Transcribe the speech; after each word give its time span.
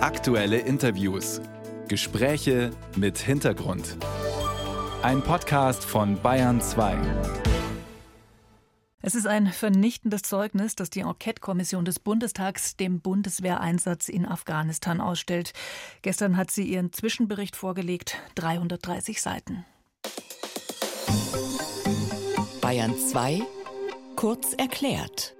Aktuelle 0.00 0.58
Interviews. 0.58 1.40
Gespräche 1.88 2.70
mit 2.94 3.18
Hintergrund. 3.18 3.96
Ein 5.02 5.22
Podcast 5.22 5.84
von 5.84 6.22
Bayern 6.22 6.60
2. 6.60 6.96
Es 9.02 9.16
ist 9.16 9.26
ein 9.26 9.48
vernichtendes 9.48 10.22
Zeugnis, 10.22 10.76
das 10.76 10.90
die 10.90 11.00
Enquete-Kommission 11.00 11.84
des 11.84 11.98
Bundestags 11.98 12.76
dem 12.76 13.00
Bundeswehreinsatz 13.00 14.08
in 14.08 14.24
Afghanistan 14.24 15.00
ausstellt. 15.00 15.52
Gestern 16.02 16.36
hat 16.36 16.52
sie 16.52 16.62
ihren 16.62 16.92
Zwischenbericht 16.92 17.56
vorgelegt, 17.56 18.18
330 18.36 19.20
Seiten. 19.20 19.64
Bayern 22.60 22.96
2 22.96 23.42
kurz 24.14 24.52
erklärt. 24.52 25.34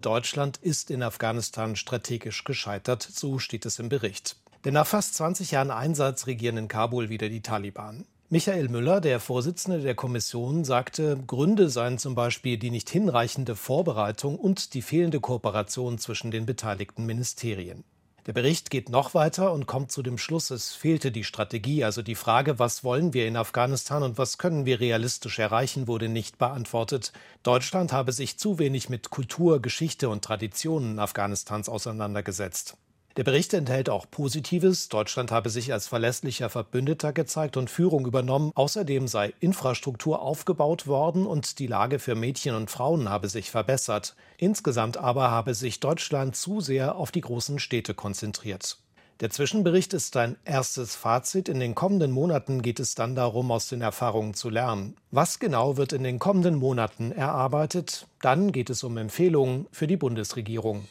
Deutschland 0.00 0.58
ist 0.58 0.90
in 0.90 1.02
Afghanistan 1.02 1.74
strategisch 1.74 2.44
gescheitert, 2.44 3.02
so 3.02 3.38
steht 3.38 3.66
es 3.66 3.78
im 3.78 3.88
Bericht. 3.88 4.36
Denn 4.64 4.74
nach 4.74 4.86
fast 4.86 5.14
20 5.14 5.50
Jahren 5.50 5.70
Einsatz 5.70 6.26
regieren 6.26 6.56
in 6.56 6.68
Kabul 6.68 7.08
wieder 7.08 7.28
die 7.28 7.42
Taliban. 7.42 8.04
Michael 8.30 8.68
Müller, 8.68 9.00
der 9.00 9.20
Vorsitzende 9.20 9.80
der 9.80 9.94
Kommission, 9.94 10.64
sagte, 10.64 11.18
Gründe 11.26 11.70
seien 11.70 11.98
zum 11.98 12.14
Beispiel 12.14 12.58
die 12.58 12.70
nicht 12.70 12.90
hinreichende 12.90 13.56
Vorbereitung 13.56 14.38
und 14.38 14.74
die 14.74 14.82
fehlende 14.82 15.18
Kooperation 15.18 15.98
zwischen 15.98 16.30
den 16.30 16.44
beteiligten 16.44 17.06
Ministerien. 17.06 17.84
Der 18.28 18.34
Bericht 18.34 18.68
geht 18.68 18.90
noch 18.90 19.14
weiter 19.14 19.54
und 19.54 19.64
kommt 19.64 19.90
zu 19.90 20.02
dem 20.02 20.18
Schluss, 20.18 20.50
es 20.50 20.74
fehlte 20.74 21.10
die 21.10 21.24
Strategie, 21.24 21.82
also 21.82 22.02
die 22.02 22.14
Frage, 22.14 22.58
was 22.58 22.84
wollen 22.84 23.14
wir 23.14 23.26
in 23.26 23.38
Afghanistan 23.38 24.02
und 24.02 24.18
was 24.18 24.36
können 24.36 24.66
wir 24.66 24.80
realistisch 24.80 25.38
erreichen, 25.38 25.86
wurde 25.86 26.10
nicht 26.10 26.36
beantwortet. 26.36 27.14
Deutschland 27.42 27.90
habe 27.90 28.12
sich 28.12 28.38
zu 28.38 28.58
wenig 28.58 28.90
mit 28.90 29.08
Kultur, 29.08 29.62
Geschichte 29.62 30.10
und 30.10 30.22
Traditionen 30.22 30.98
Afghanistans 30.98 31.70
auseinandergesetzt. 31.70 32.76
Der 33.18 33.24
Bericht 33.24 33.52
enthält 33.52 33.90
auch 33.90 34.08
Positives. 34.08 34.88
Deutschland 34.88 35.32
habe 35.32 35.50
sich 35.50 35.72
als 35.72 35.88
verlässlicher 35.88 36.48
Verbündeter 36.50 37.12
gezeigt 37.12 37.56
und 37.56 37.68
Führung 37.68 38.06
übernommen. 38.06 38.52
Außerdem 38.54 39.08
sei 39.08 39.34
Infrastruktur 39.40 40.22
aufgebaut 40.22 40.86
worden 40.86 41.26
und 41.26 41.58
die 41.58 41.66
Lage 41.66 41.98
für 41.98 42.14
Mädchen 42.14 42.54
und 42.54 42.70
Frauen 42.70 43.08
habe 43.08 43.28
sich 43.28 43.50
verbessert. 43.50 44.14
Insgesamt 44.36 44.98
aber 44.98 45.32
habe 45.32 45.54
sich 45.54 45.80
Deutschland 45.80 46.36
zu 46.36 46.60
sehr 46.60 46.94
auf 46.94 47.10
die 47.10 47.22
großen 47.22 47.58
Städte 47.58 47.92
konzentriert. 47.92 48.78
Der 49.18 49.30
Zwischenbericht 49.30 49.94
ist 49.94 50.16
ein 50.16 50.36
erstes 50.44 50.94
Fazit. 50.94 51.48
In 51.48 51.58
den 51.58 51.74
kommenden 51.74 52.12
Monaten 52.12 52.62
geht 52.62 52.78
es 52.78 52.94
dann 52.94 53.16
darum, 53.16 53.50
aus 53.50 53.68
den 53.68 53.80
Erfahrungen 53.80 54.34
zu 54.34 54.48
lernen. 54.48 54.94
Was 55.10 55.40
genau 55.40 55.76
wird 55.76 55.92
in 55.92 56.04
den 56.04 56.20
kommenden 56.20 56.54
Monaten 56.54 57.10
erarbeitet? 57.10 58.06
Dann 58.22 58.52
geht 58.52 58.70
es 58.70 58.84
um 58.84 58.96
Empfehlungen 58.96 59.66
für 59.72 59.88
die 59.88 59.96
Bundesregierung. 59.96 60.86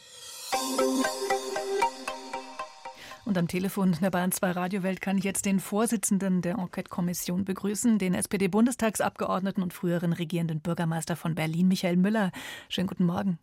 Und 3.28 3.36
am 3.36 3.46
Telefon 3.46 3.94
der 4.00 4.08
Bayern 4.08 4.32
2 4.32 4.52
Radiowelt 4.52 5.02
kann 5.02 5.18
ich 5.18 5.24
jetzt 5.24 5.44
den 5.44 5.60
Vorsitzenden 5.60 6.40
der 6.40 6.54
Enquete-Kommission 6.54 7.44
begrüßen, 7.44 7.98
den 7.98 8.14
SPD-Bundestagsabgeordneten 8.14 9.62
und 9.62 9.74
früheren 9.74 10.14
regierenden 10.14 10.60
Bürgermeister 10.60 11.14
von 11.14 11.34
Berlin, 11.34 11.68
Michael 11.68 11.96
Müller. 11.98 12.32
Schönen 12.70 12.86
guten 12.86 13.04
Morgen. 13.04 13.38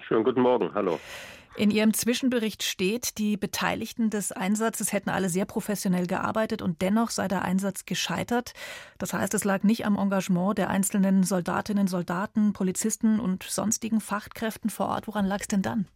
Schönen 0.00 0.24
guten 0.24 0.40
Morgen, 0.40 0.72
hallo. 0.72 0.98
In 1.54 1.70
Ihrem 1.70 1.92
Zwischenbericht 1.92 2.62
steht, 2.62 3.18
die 3.18 3.36
Beteiligten 3.36 4.08
des 4.08 4.32
Einsatzes 4.32 4.94
hätten 4.94 5.10
alle 5.10 5.28
sehr 5.28 5.44
professionell 5.44 6.06
gearbeitet 6.06 6.62
und 6.62 6.80
dennoch 6.80 7.10
sei 7.10 7.28
der 7.28 7.42
Einsatz 7.42 7.84
gescheitert. 7.84 8.54
Das 8.96 9.12
heißt, 9.12 9.34
es 9.34 9.44
lag 9.44 9.64
nicht 9.64 9.84
am 9.84 9.98
Engagement 9.98 10.56
der 10.56 10.70
einzelnen 10.70 11.24
Soldatinnen, 11.24 11.88
Soldaten, 11.88 12.54
Polizisten 12.54 13.20
und 13.20 13.42
sonstigen 13.42 14.00
Fachkräften 14.00 14.70
vor 14.70 14.88
Ort. 14.88 15.06
Woran 15.06 15.26
lag 15.26 15.40
es 15.42 15.48
denn 15.48 15.60
dann? 15.60 15.88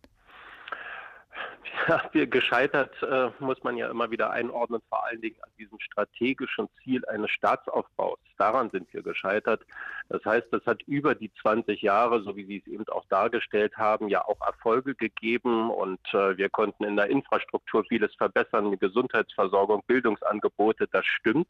Ja, 1.88 2.02
wir 2.12 2.26
gescheitert 2.26 2.94
äh, 3.02 3.30
muss 3.38 3.62
man 3.62 3.76
ja 3.76 3.90
immer 3.90 4.10
wieder 4.10 4.30
einordnen, 4.30 4.80
vor 4.88 5.04
allen 5.06 5.20
Dingen 5.20 5.36
an 5.42 5.50
diesem 5.58 5.78
strategischen 5.80 6.68
Ziel 6.82 7.04
eines 7.06 7.30
Staatsaufbaus. 7.30 8.18
Daran 8.38 8.70
sind 8.70 8.92
wir 8.92 9.02
gescheitert. 9.02 9.62
Das 10.08 10.24
heißt, 10.24 10.52
es 10.52 10.64
hat 10.66 10.82
über 10.82 11.14
die 11.14 11.32
20 11.42 11.82
Jahre, 11.82 12.22
so 12.22 12.36
wie 12.36 12.44
Sie 12.44 12.62
es 12.64 12.72
eben 12.72 12.88
auch 12.88 13.04
dargestellt 13.08 13.76
haben, 13.76 14.08
ja 14.08 14.24
auch 14.24 14.40
Erfolge 14.40 14.94
gegeben 14.94 15.70
und 15.70 16.00
äh, 16.12 16.36
wir 16.36 16.48
konnten 16.48 16.84
in 16.84 16.96
der 16.96 17.08
Infrastruktur 17.08 17.84
vieles 17.84 18.14
verbessern, 18.14 18.78
Gesundheitsversorgung, 18.78 19.82
Bildungsangebote, 19.86 20.88
das 20.88 21.06
stimmt. 21.06 21.48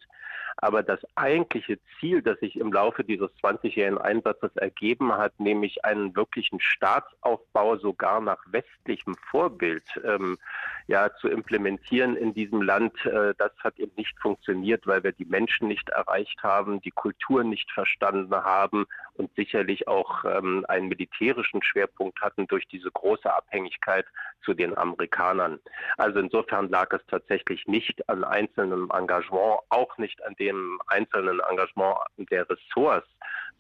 Aber 0.57 0.83
das 0.83 1.01
eigentliche 1.17 1.79
Ziel, 1.99 2.23
das 2.23 2.39
sich 2.41 2.57
im 2.57 2.73
Laufe 2.73 3.05
dieses 3.05 3.31
20-jährigen 3.43 3.99
Einsatzes 3.99 4.55
ergeben 4.57 5.13
hat, 5.13 5.39
nämlich 5.39 5.85
einen 5.85 6.15
wirklichen 6.17 6.61
Staatsaufbau 6.61 7.77
sogar 7.77 8.21
nach 8.21 8.43
westlichem 8.47 9.15
Vorbild 9.31 9.85
ähm, 10.05 10.39
ja, 10.87 11.15
zu 11.17 11.29
implementieren 11.29 12.17
in 12.17 12.35
diesem 12.35 12.63
Land, 12.63 13.05
äh, 13.07 13.35
das 13.39 13.53
hat 13.59 13.79
eben 13.79 13.93
nicht 13.97 14.19
funktioniert, 14.19 14.87
weil 14.87 15.05
wir 15.05 15.13
die 15.13 15.25
Menschen 15.25 15.69
nicht 15.69 15.89
erreicht 15.91 16.43
haben, 16.43 16.81
die 16.81 16.91
Kultur 16.91 17.45
nicht 17.45 17.71
verstanden 17.71 18.35
haben 18.35 18.87
und 19.21 19.31
sicherlich 19.37 19.87
auch 19.87 20.25
ähm, 20.25 20.65
einen 20.69 20.89
militärischen 20.89 21.63
Schwerpunkt 21.63 22.21
hatten 22.23 22.47
durch 22.47 22.67
diese 22.69 22.91
große 22.91 23.33
Abhängigkeit 23.33 24.07
zu 24.43 24.55
den 24.55 24.77
Amerikanern. 24.77 25.61
Also 25.99 26.21
insofern 26.21 26.71
lag 26.71 26.91
es 26.93 27.05
tatsächlich 27.07 27.67
nicht 27.67 28.09
an 28.09 28.25
einzelnem 28.25 28.91
Engagement, 28.91 29.61
auch 29.69 29.99
nicht 29.99 30.25
an 30.25 30.35
dem 30.37 30.81
einzelnen 30.87 31.41
Engagement 31.51 31.99
der 32.17 32.49
Ressorts, 32.49 33.09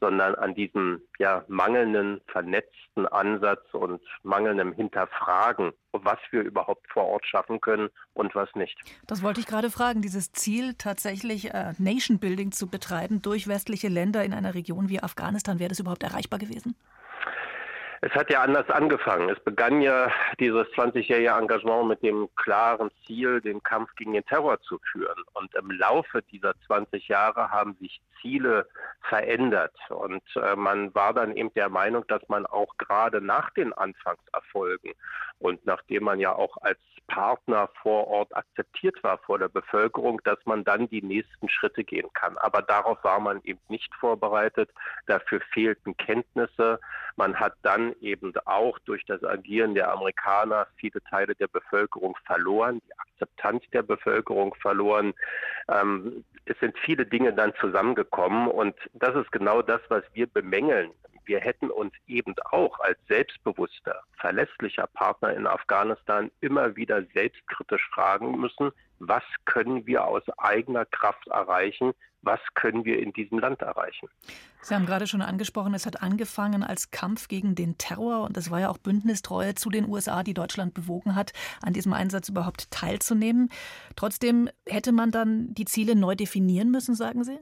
sondern 0.01 0.35
an 0.35 0.55
diesem 0.55 1.03
ja, 1.19 1.45
mangelnden 1.49 2.21
vernetzten 2.27 3.07
Ansatz 3.07 3.63
und 3.73 4.01
mangelndem 4.23 4.73
Hinterfragen, 4.73 5.73
was 5.93 6.19
wir 6.31 6.43
überhaupt 6.43 6.87
vor 6.91 7.05
Ort 7.07 7.27
schaffen 7.27 7.61
können 7.61 7.89
und 8.15 8.35
was 8.35 8.49
nicht. 8.55 8.79
Das 9.07 9.23
wollte 9.23 9.41
ich 9.41 9.47
gerade 9.47 9.71
fragen, 9.71 10.03
dieses 10.03 10.33
Ziel 10.33 10.75
tatsächlich 10.75 11.53
äh, 11.53 11.73
Nation 11.79 12.19
Building 12.19 12.53
zu 12.53 12.69
betreiben 12.69 13.23
durch 13.23 13.49
westliche 13.49 13.89
Länder 13.89 14.25
in 14.25 14.33
einer 14.33 14.55
Region 14.55 14.89
wie 14.89 15.03
Afghanistan, 15.03 15.59
wäre 15.59 15.69
das 15.69 15.81
überhaupt 15.81 16.03
erreichbar 16.03 16.39
gewesen? 16.39 16.75
Es 18.03 18.13
hat 18.13 18.31
ja 18.31 18.43
anders 18.43 18.69
angefangen. 18.71 19.29
Es 19.29 19.39
begann 19.41 19.83
ja 19.83 20.11
dieses 20.39 20.67
20-jährige 20.69 21.31
Engagement 21.31 21.89
mit 21.89 22.03
dem 22.03 22.31
klaren 22.35 22.91
Ziel, 23.05 23.43
den 23.43 23.63
Kampf 23.63 23.95
gegen 23.97 24.15
den 24.15 24.25
Terror 24.25 24.59
zu 24.63 24.79
führen. 24.91 25.23
Und 25.35 25.55
im 25.55 25.71
Laufe 25.71 26.23
dieser 26.33 26.55
20 26.67 27.09
Jahre 27.09 27.51
haben 27.51 27.77
sich 27.79 28.01
Ziele 28.23 28.67
verändert. 29.03 29.75
Und 29.91 30.23
äh, 30.37 30.57
man 30.57 30.95
war 30.95 31.13
dann 31.13 31.37
eben 31.37 31.53
der 31.53 31.69
Meinung, 31.69 32.07
dass 32.09 32.27
man 32.29 32.47
auch 32.47 32.75
gerade 32.79 33.21
nach 33.21 33.51
den 33.51 33.75
Anfangserfolgen 33.75 34.93
und 35.39 35.65
nachdem 35.67 36.05
man 36.05 36.21
ja 36.21 36.35
auch 36.35 36.57
als 36.63 36.79
Partner 37.11 37.69
vor 37.83 38.07
Ort 38.07 38.35
akzeptiert 38.37 39.03
war 39.03 39.19
vor 39.19 39.39
der 39.39 39.49
Bevölkerung, 39.49 40.21
dass 40.25 40.39
man 40.45 40.65
dann 40.65 40.89
die 40.89 41.03
nächsten 41.03 41.49
Schritte 41.49 41.83
gehen 41.83 42.09
kann. 42.15 42.39
Aber 42.39 42.63
darauf 42.63 43.03
war 43.03 43.19
man 43.19 43.41
eben 43.43 43.61
nicht 43.69 43.93
vorbereitet. 43.97 44.71
Dafür 45.07 45.41
fehlten 45.53 45.97
Kenntnisse. 45.97 46.79
Man 47.21 47.39
hat 47.39 47.53
dann 47.61 47.95
eben 48.01 48.33
auch 48.47 48.79
durch 48.87 49.05
das 49.05 49.23
Agieren 49.23 49.75
der 49.75 49.93
Amerikaner 49.93 50.67
viele 50.77 51.03
Teile 51.03 51.35
der 51.35 51.49
Bevölkerung 51.49 52.17
verloren, 52.25 52.81
die 52.87 52.99
Akzeptanz 52.99 53.63
der 53.75 53.83
Bevölkerung 53.83 54.55
verloren. 54.55 55.13
Ähm, 55.69 56.25
es 56.47 56.59
sind 56.61 56.79
viele 56.79 57.05
Dinge 57.05 57.35
dann 57.35 57.53
zusammengekommen 57.61 58.49
und 58.49 58.75
das 58.95 59.15
ist 59.17 59.31
genau 59.33 59.61
das, 59.61 59.83
was 59.91 60.03
wir 60.15 60.29
bemängeln 60.29 60.93
wir 61.31 61.39
hätten 61.39 61.71
uns 61.71 61.93
eben 62.09 62.35
auch 62.51 62.81
als 62.81 62.99
selbstbewusster, 63.07 64.03
verlässlicher 64.19 64.89
Partner 64.89 65.33
in 65.33 65.47
Afghanistan 65.47 66.29
immer 66.41 66.75
wieder 66.75 67.05
selbstkritisch 67.15 67.89
fragen 67.95 68.41
müssen, 68.41 68.73
was 68.99 69.23
können 69.45 69.87
wir 69.87 70.05
aus 70.05 70.25
eigener 70.39 70.87
Kraft 70.87 71.29
erreichen, 71.29 71.93
was 72.23 72.41
können 72.55 72.85
wir 72.85 72.99
in 72.99 73.13
diesem 73.13 73.39
Land 73.39 73.63
erreichen. 73.63 74.09
Sie 74.61 74.75
haben 74.75 74.87
gerade 74.87 75.07
schon 75.07 75.23
angesprochen, 75.23 75.73
es 75.73 75.87
hat 75.87 76.03
angefangen 76.03 76.65
als 76.65 76.91
Kampf 76.91 77.29
gegen 77.29 77.55
den 77.55 77.79
Terror 77.79 78.25
und 78.25 78.37
es 78.37 78.51
war 78.51 78.59
ja 78.59 78.69
auch 78.69 78.79
Bündnistreue 78.79 79.55
zu 79.55 79.71
den 79.71 79.89
USA, 79.89 80.25
die 80.25 80.35
Deutschland 80.35 80.75
bewogen 80.75 81.15
hat, 81.15 81.33
an 81.63 81.73
diesem 81.73 81.93
Einsatz 81.93 82.29
überhaupt 82.29 82.73
teilzunehmen. 82.73 83.51
Trotzdem 83.95 84.51
hätte 84.67 84.91
man 84.91 85.13
dann 85.13 85.55
die 85.55 85.65
Ziele 85.65 85.95
neu 85.95 86.17
definieren 86.17 86.73
müssen, 86.73 86.97
sagen 86.97 87.23
Sie? 87.23 87.39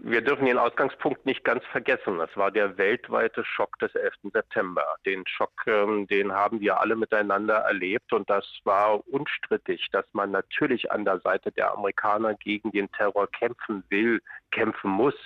Wir 0.00 0.22
dürfen 0.22 0.46
den 0.46 0.58
Ausgangspunkt 0.58 1.26
nicht 1.26 1.42
ganz 1.42 1.64
vergessen. 1.66 2.18
Das 2.18 2.30
war 2.36 2.52
der 2.52 2.78
weltweite 2.78 3.44
Schock 3.44 3.76
des 3.80 3.92
11. 3.96 4.14
September. 4.32 4.84
Den 5.04 5.26
Schock, 5.26 5.50
ähm, 5.66 6.06
den 6.06 6.30
haben 6.32 6.60
wir 6.60 6.80
alle 6.80 6.94
miteinander 6.94 7.56
erlebt 7.56 8.12
und 8.12 8.30
das 8.30 8.46
war 8.62 9.06
unstrittig, 9.08 9.88
dass 9.90 10.04
man 10.12 10.30
natürlich 10.30 10.92
an 10.92 11.04
der 11.04 11.18
Seite 11.18 11.50
der 11.50 11.72
Amerikaner 11.72 12.34
gegen 12.34 12.70
den 12.70 12.90
Terror 12.92 13.26
kämpfen 13.26 13.82
will, 13.88 14.20
kämpfen 14.52 14.90
muss. 14.90 15.16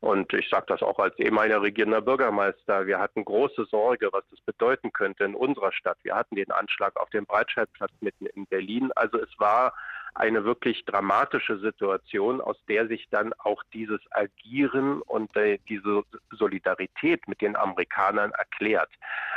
Und 0.00 0.30
ich 0.34 0.50
sage 0.50 0.66
das 0.68 0.82
auch 0.82 0.98
als 0.98 1.18
ehemaliger 1.18 1.62
regierender 1.62 2.02
Bürgermeister. 2.02 2.86
Wir 2.86 2.98
hatten 2.98 3.24
große 3.24 3.64
Sorge, 3.70 4.10
was 4.12 4.24
das 4.30 4.40
bedeuten 4.42 4.92
könnte 4.92 5.24
in 5.24 5.34
unserer 5.34 5.72
Stadt. 5.72 5.96
Wir 6.02 6.14
hatten 6.14 6.36
den 6.36 6.50
Anschlag 6.50 6.94
auf 7.00 7.08
dem 7.08 7.24
Breitscheidplatz 7.24 7.92
mitten 8.00 8.26
in 8.26 8.44
Berlin. 8.46 8.90
Also 8.96 9.18
es 9.18 9.30
war 9.38 9.72
eine 10.14 10.44
wirklich 10.44 10.84
dramatische 10.84 11.58
Situation, 11.58 12.40
aus 12.40 12.56
der 12.68 12.86
sich 12.88 13.08
dann 13.10 13.32
auch 13.34 13.62
dieses 13.72 14.00
Agieren 14.10 15.02
und 15.02 15.34
äh, 15.36 15.58
diese 15.68 16.02
Solidarität 16.30 17.26
mit 17.28 17.40
den 17.40 17.56
Amerikanern 17.56 18.32
erklärt. 18.32 18.90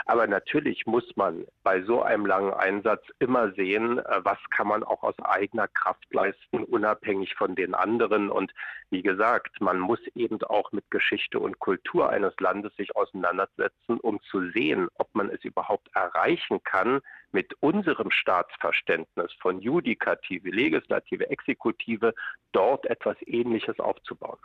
Aber 0.05 0.27
natürlich 0.27 0.85
muss 0.85 1.05
man 1.15 1.45
bei 1.63 1.81
so 1.83 2.01
einem 2.01 2.25
langen 2.25 2.53
Einsatz 2.53 3.03
immer 3.19 3.51
sehen, 3.53 3.99
äh, 3.99 4.19
was 4.23 4.37
kann 4.49 4.67
man 4.67 4.83
auch 4.83 5.03
aus 5.03 5.17
eigener 5.19 5.67
Kraft 5.67 6.05
leisten, 6.11 6.63
unabhängig 6.63 7.35
von 7.35 7.55
den 7.55 7.73
anderen. 7.73 8.29
Und 8.29 8.51
wie 8.89 9.01
gesagt, 9.01 9.61
man 9.61 9.79
muss 9.79 9.99
eben 10.15 10.41
auch 10.43 10.71
mit 10.71 10.89
Geschichte 10.91 11.39
und 11.39 11.59
Kultur 11.59 12.09
eines 12.09 12.33
Landes 12.39 12.75
sich 12.75 12.95
auseinandersetzen, 12.95 13.99
um 13.99 14.21
zu 14.23 14.49
sehen, 14.51 14.87
ob 14.95 15.13
man 15.13 15.29
es 15.29 15.43
überhaupt 15.43 15.89
erreichen 15.93 16.63
kann, 16.63 17.01
mit 17.33 17.53
unserem 17.62 18.12
Staatsverständnis 18.12 19.31
von 19.41 19.59
Judikative, 19.59 20.50
Legislative, 20.50 21.30
Exekutive 21.30 22.13
dort 22.51 22.85
etwas 22.85 23.18
Ähnliches 23.25 23.80
aufzubauen. 23.80 24.38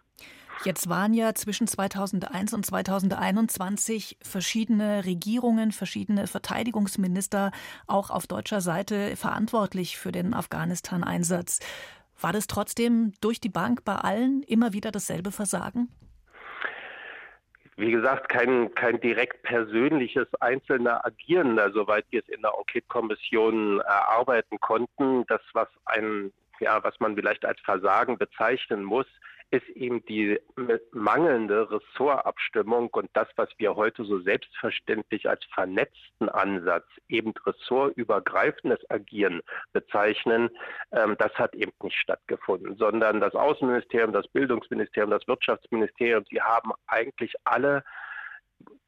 Jetzt 0.65 0.89
waren 0.89 1.15
ja 1.15 1.35
zwischen 1.35 1.69
2001 1.69 2.53
und 2.53 2.67
2021 2.67 4.19
verschiedene 4.21 5.05
Regierungen, 5.05 5.71
verschiedene 5.71 6.27
Verteidigungsminister 6.27 7.53
auch 7.87 8.11
auf 8.11 8.27
deutscher 8.27 8.61
Seite 8.61 9.15
verantwortlich 9.15 9.99
für 9.99 10.11
den 10.11 10.35
Afghanistan-Einsatz. 10.35 11.61
War 12.21 12.33
das 12.33 12.49
trotzdem 12.49 13.13
durch 13.21 13.41
die 13.41 13.49
Bank 13.49 13.85
bei 13.85 13.95
allen 13.95 14.43
immer 14.43 14.73
wieder 14.73 14.91
dasselbe 14.91 15.31
Versagen? 15.31 15.89
Wie 17.79 17.93
gesagt, 17.93 18.29
kein, 18.29 18.75
kein 18.75 19.01
direkt 19.01 19.45
persönliches 19.45 20.27
einzelner 20.41 21.07
Agierender, 21.07 21.71
soweit 21.71 22.05
wir 22.11 22.21
es 22.21 22.29
in 22.29 22.43
der 22.43 22.53
Enquete-Kommission 22.59 23.79
erarbeiten 23.81 24.59
konnten. 24.59 25.25
Das, 25.29 25.41
was 25.53 25.69
ein, 25.85 26.33
ja, 26.59 26.83
was 26.83 26.99
man 26.99 27.15
vielleicht 27.15 27.45
als 27.45 27.61
Versagen 27.61 28.19
bezeichnen 28.19 28.83
muss, 28.83 29.07
ist 29.51 29.69
eben 29.71 30.05
die 30.05 30.39
mangelnde 30.93 31.71
Ressortabstimmung 31.71 32.89
und 32.91 33.09
das, 33.15 33.29
was 33.37 33.49
wir 33.57 33.77
heute 33.77 34.05
so 34.05 34.21
selbstverständlich 34.21 35.29
als 35.29 35.43
vernetzten 35.55 36.29
Ansatz, 36.29 36.87
eben 37.09 37.33
ressortübergreifendes 37.47 38.79
Agieren 38.91 39.41
bezeichnen, 39.73 40.51
ähm, 40.93 41.17
das 41.19 41.33
hat 41.35 41.55
eben 41.55 41.73
nicht 41.83 41.97
stattgefunden, 41.97 42.77
sondern 42.77 43.21
das 43.21 43.35
Außenministerium, 43.35 44.13
das 44.13 44.29
Bildungsministerium, 44.29 45.11
das 45.11 45.27
Wirtschaftsministerium, 45.27 46.25
die 46.25 46.43
haben 46.43 46.73
eigentlich 46.87 47.35
alle 47.45 47.85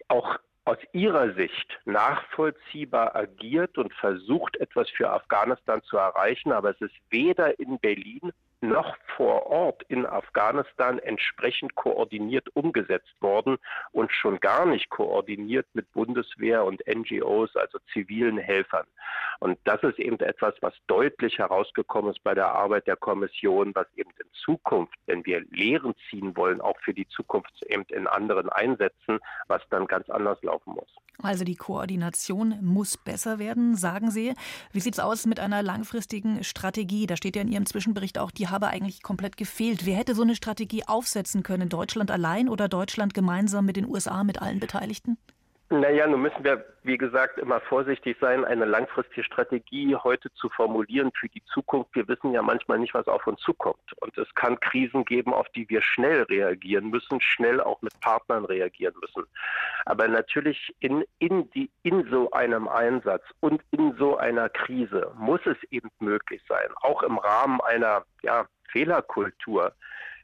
auch 0.08 0.38
aus 0.66 0.78
ihrer 0.92 1.32
Sicht 1.34 1.78
nachvollziehbar 1.86 3.16
agiert 3.16 3.78
und 3.78 3.94
versucht, 3.94 4.56
etwas 4.58 4.90
für 4.90 5.10
Afghanistan 5.10 5.82
zu 5.82 5.96
erreichen, 5.96 6.52
aber 6.52 6.70
es 6.70 6.80
ist 6.80 6.94
weder 7.08 7.58
in 7.58 7.78
Berlin 7.78 8.32
noch 8.60 8.96
vor 9.16 9.46
Ort 9.46 9.82
in 9.88 10.06
Afghanistan 10.06 10.98
entsprechend 10.98 11.74
koordiniert 11.74 12.48
umgesetzt 12.54 13.14
worden 13.20 13.58
und 13.92 14.12
schon 14.12 14.40
gar 14.40 14.66
nicht 14.66 14.90
koordiniert 14.90 15.66
mit 15.72 15.90
Bundeswehr 15.92 16.64
und 16.64 16.82
NGOs, 16.86 17.56
also 17.56 17.78
zivilen 17.92 18.38
Helfern. 18.38 18.86
Und 19.40 19.58
das 19.64 19.82
ist 19.82 19.98
eben 19.98 20.18
etwas, 20.20 20.54
was 20.60 20.74
deutlich 20.86 21.38
herausgekommen 21.38 22.10
ist 22.10 22.22
bei 22.22 22.34
der 22.34 22.52
Arbeit 22.52 22.86
der 22.86 22.96
Kommission, 22.96 23.74
was 23.74 23.86
eben 23.96 24.10
in 24.10 24.28
Zukunft, 24.44 24.94
wenn 25.06 25.24
wir 25.24 25.40
Lehren 25.50 25.94
ziehen 26.08 26.36
wollen, 26.36 26.60
auch 26.60 26.78
für 26.80 26.92
die 26.92 27.08
Zukunft 27.08 27.50
eben 27.66 27.84
in 27.88 28.06
anderen 28.06 28.50
Einsätzen, 28.50 29.18
was 29.48 29.62
dann 29.70 29.86
ganz 29.86 30.10
anders 30.10 30.40
laufen 30.42 30.74
muss. 30.74 30.88
Also 31.22 31.44
die 31.44 31.56
Koordination 31.56 32.58
muss 32.62 32.96
besser 32.96 33.38
werden, 33.38 33.76
sagen 33.76 34.10
Sie. 34.10 34.34
Wie 34.72 34.80
sieht 34.80 34.94
es 34.94 35.00
aus 35.00 35.26
mit 35.26 35.40
einer 35.40 35.62
langfristigen 35.62 36.44
Strategie? 36.44 37.06
Da 37.06 37.16
steht 37.16 37.36
ja 37.36 37.42
in 37.42 37.48
Ihrem 37.48 37.66
Zwischenbericht 37.66 38.18
auch, 38.18 38.30
die 38.30 38.48
habe 38.50 38.68
eigentlich 38.68 39.02
komplett 39.02 39.36
gefehlt. 39.36 39.86
Wer 39.86 39.96
hätte 39.96 40.14
so 40.14 40.22
eine 40.22 40.36
Strategie 40.36 40.84
aufsetzen 40.86 41.42
können? 41.42 41.68
Deutschland 41.68 42.10
allein 42.10 42.48
oder 42.48 42.68
Deutschland 42.68 43.14
gemeinsam 43.14 43.64
mit 43.64 43.76
den 43.76 43.86
USA, 43.86 44.24
mit 44.24 44.40
allen 44.42 44.60
Beteiligten? 44.60 45.18
Naja, 45.72 46.04
nun 46.08 46.22
müssen 46.22 46.42
wir, 46.42 46.64
wie 46.82 46.98
gesagt, 46.98 47.38
immer 47.38 47.60
vorsichtig 47.60 48.16
sein, 48.20 48.44
eine 48.44 48.64
langfristige 48.64 49.22
Strategie 49.22 49.94
heute 49.94 50.28
zu 50.32 50.48
formulieren 50.48 51.12
für 51.14 51.28
die 51.28 51.44
Zukunft. 51.44 51.94
Wir 51.94 52.08
wissen 52.08 52.32
ja 52.32 52.42
manchmal 52.42 52.80
nicht, 52.80 52.92
was 52.92 53.06
auf 53.06 53.24
uns 53.28 53.40
zukommt. 53.40 53.92
Und 54.00 54.18
es 54.18 54.26
kann 54.34 54.58
Krisen 54.58 55.04
geben, 55.04 55.32
auf 55.32 55.48
die 55.50 55.68
wir 55.68 55.80
schnell 55.80 56.22
reagieren 56.24 56.90
müssen, 56.90 57.20
schnell 57.20 57.60
auch 57.60 57.80
mit 57.82 57.92
Partnern 58.00 58.44
reagieren 58.46 58.96
müssen. 59.00 59.22
Aber 59.86 60.08
natürlich 60.08 60.74
in, 60.80 61.04
in, 61.20 61.48
die, 61.50 61.70
in 61.84 62.04
so 62.10 62.32
einem 62.32 62.66
Einsatz 62.66 63.22
und 63.38 63.62
in 63.70 63.94
so 63.96 64.16
einer 64.16 64.48
Krise 64.48 65.12
muss 65.18 65.40
es 65.44 65.56
eben 65.70 65.90
möglich 66.00 66.42
sein, 66.48 66.68
auch 66.82 67.04
im 67.04 67.16
Rahmen 67.16 67.60
einer 67.60 68.04
ja, 68.22 68.44
Fehlerkultur, 68.72 69.72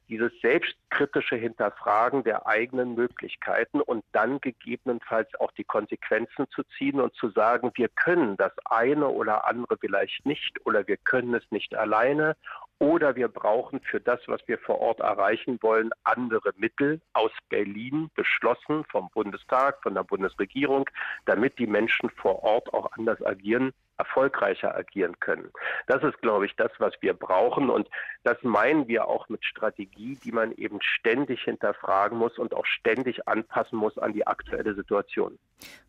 dieses 0.08 0.32
selbstkritische 0.41 1.37
Hinterfragen 1.37 2.25
der 2.25 2.47
eigenen 2.47 2.94
Möglichkeiten 2.94 3.81
und 3.81 4.05
dann 4.12 4.41
gegebenenfalls 4.41 5.29
auch 5.41 5.53
die 5.53 5.64
Konsequenzen 5.64 6.47
zu 6.50 6.62
ziehen 6.79 7.00
und 7.00 7.14
zu 7.14 7.31
sagen, 7.31 7.73
wir 7.75 7.88
können 7.88 8.37
das 8.37 8.53
eine 8.67 9.08
oder 9.08 9.47
andere 9.47 9.76
vielleicht 9.79 10.25
nicht 10.25 10.64
oder 10.64 10.87
wir 10.87 10.97
können 10.97 11.35
es 11.35 11.44
nicht 11.50 11.75
alleine 11.75 12.37
oder 12.79 13.17
wir 13.17 13.29
brauchen 13.29 13.81
für 13.81 14.00
das, 14.00 14.20
was 14.26 14.41
wir 14.47 14.58
vor 14.58 14.81
Ort 14.81 15.00
erreichen 15.00 15.58
wollen, 15.62 15.91
andere 16.05 16.53
Mittel 16.56 17.00
aus 17.14 17.32
Berlin 17.49 18.11
beschlossen 18.14 18.85
vom 18.91 19.08
Bundestag, 19.11 19.82
von 19.82 19.94
der 19.94 20.05
Bundesregierung, 20.05 20.88
damit 21.25 21.58
die 21.58 21.67
Menschen 21.67 22.11
vor 22.11 22.43
Ort 22.43 22.73
auch 22.75 22.93
anders 22.93 23.25
agieren 23.25 23.73
erfolgreicher 23.98 24.75
agieren 24.75 25.19
können. 25.20 25.50
Das 25.87 26.02
ist, 26.02 26.20
glaube 26.22 26.46
ich, 26.46 26.54
das, 26.56 26.70
was 26.78 26.93
wir 27.00 27.14
brauchen. 27.14 27.70
Und 27.70 27.88
das 28.25 28.37
meinen 28.43 28.88
wir 28.88 29.06
auch 29.08 29.28
mit 29.28 29.44
Strategie, 29.44 30.19
die 30.22 30.32
man 30.32 30.52
eben 30.52 30.81
ständig 30.81 31.43
hinterfragen 31.43 32.19
muss 32.19 32.38
und 32.38 32.54
auch 32.54 32.66
ständig 32.66 33.26
anpassen 33.28 33.78
muss 33.78 33.98
an 33.98 34.12
die 34.12 34.26
aktuelle 34.26 34.75
Situation. 34.75 35.38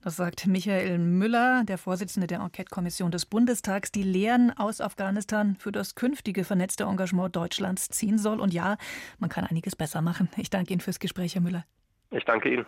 Das 0.04 0.16
sagt 0.16 0.48
Michael 0.48 0.98
Müller, 1.00 1.64
der 1.66 1.78
Vorsitzende 1.78 2.28
der 2.28 2.40
Enquete-Kommission 2.40 3.12
des 3.12 3.26
Bundestags, 3.26 3.92
die 3.92 4.04
Lehren 4.04 4.54
aus 4.58 4.80
Afghanistan 4.80 5.56
für 5.60 5.72
das 5.72 5.96
künftige 5.96 6.44
vernetzte 6.44 6.86
Engagement 6.86 7.36
Deutschlands 7.36 7.90
ziehen 7.90 8.18
soll. 8.18 8.40
Und 8.40 8.54
ja, 8.54 8.78
man 9.20 9.30
kann 9.30 9.46
einiges 9.46 9.76
besser 9.76 10.02
machen. 10.02 10.30
Ich 10.38 10.50
danke 10.50 10.74
Ihnen 10.74 10.82
fürs 10.82 11.00
Gespräch, 11.00 11.36
Herr 11.36 11.42
Müller. 11.42 11.66
Ich 12.12 12.24
danke 12.24 12.50
Ihnen. 12.50 12.66